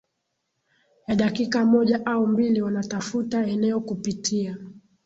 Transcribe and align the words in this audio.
ya 1.07 1.15
dakika 1.15 1.65
moja 1.65 2.05
au 2.05 2.27
mbili 2.27 2.61
Wanatafuta 2.61 3.47
eneo 3.47 3.79
kupitia 3.81 4.57